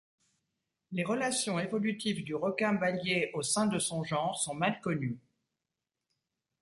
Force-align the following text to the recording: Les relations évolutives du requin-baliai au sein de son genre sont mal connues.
Les 0.93 1.03
relations 1.03 1.59
évolutives 1.59 2.23
du 2.23 2.33
requin-baliai 2.33 3.29
au 3.35 3.43
sein 3.43 3.67
de 3.67 3.77
son 3.77 4.03
genre 4.03 4.35
sont 4.35 4.55
mal 4.55 4.81
connues. 4.81 5.19